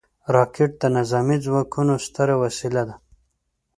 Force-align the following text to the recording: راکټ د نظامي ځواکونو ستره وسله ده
راکټ 0.35 0.71
د 0.81 0.83
نظامي 0.97 1.37
ځواکونو 1.45 1.93
ستره 2.05 2.35
وسله 2.41 2.83
ده 2.89 2.95